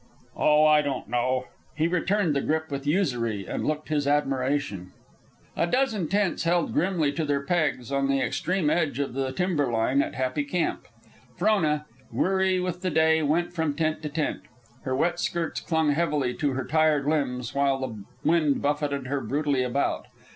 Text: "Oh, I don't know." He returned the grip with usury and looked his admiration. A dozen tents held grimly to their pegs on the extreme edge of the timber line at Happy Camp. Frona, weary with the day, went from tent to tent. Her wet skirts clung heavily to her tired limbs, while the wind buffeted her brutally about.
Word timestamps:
"Oh, 0.35 0.65
I 0.65 0.81
don't 0.81 1.07
know." 1.09 1.45
He 1.75 1.87
returned 1.87 2.35
the 2.35 2.41
grip 2.41 2.71
with 2.71 2.87
usury 2.87 3.45
and 3.45 3.63
looked 3.63 3.89
his 3.89 4.07
admiration. 4.07 4.93
A 5.55 5.67
dozen 5.67 6.07
tents 6.07 6.41
held 6.43 6.73
grimly 6.73 7.11
to 7.11 7.23
their 7.23 7.45
pegs 7.45 7.91
on 7.91 8.07
the 8.07 8.19
extreme 8.19 8.71
edge 8.71 8.97
of 8.97 9.13
the 9.13 9.31
timber 9.31 9.71
line 9.71 10.01
at 10.01 10.15
Happy 10.15 10.43
Camp. 10.43 10.87
Frona, 11.37 11.85
weary 12.11 12.59
with 12.59 12.81
the 12.81 12.89
day, 12.89 13.21
went 13.21 13.53
from 13.53 13.75
tent 13.75 14.01
to 14.01 14.09
tent. 14.09 14.41
Her 14.85 14.95
wet 14.95 15.19
skirts 15.19 15.61
clung 15.61 15.91
heavily 15.91 16.33
to 16.33 16.53
her 16.53 16.65
tired 16.65 17.05
limbs, 17.05 17.53
while 17.53 17.77
the 17.79 18.03
wind 18.27 18.59
buffeted 18.59 19.05
her 19.05 19.21
brutally 19.21 19.61
about. 19.61 20.07